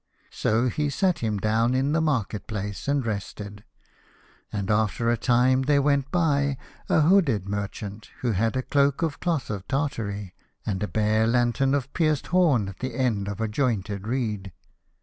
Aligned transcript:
So 0.31 0.67
he 0.67 0.89
sat 0.89 1.19
him 1.19 1.37
down 1.37 1.75
in 1.75 1.91
the 1.91 2.01
market 2.01 2.47
place 2.47 2.87
and 2.87 3.05
rested, 3.05 3.63
and 4.51 4.71
after 4.71 5.11
a 5.11 5.15
time 5.15 5.61
there 5.61 5.79
went 5.83 6.09
by 6.09 6.57
a 6.89 7.01
hooded 7.01 7.47
merchant 7.47 8.09
who 8.21 8.31
had 8.31 8.55
a 8.57 8.63
cloak 8.63 9.03
of 9.03 9.19
cloth 9.19 9.51
of 9.51 9.67
Tartary, 9.67 10.33
and 10.65 10.91
bare 10.91 11.25
a 11.25 11.27
lantern 11.27 11.75
of 11.75 11.93
pierced 11.93 12.25
horn 12.33 12.67
at 12.67 12.79
the 12.79 12.95
end 12.95 13.27
of 13.27 13.39
a 13.39 13.47
jointed 13.47 14.07
reed. 14.07 14.51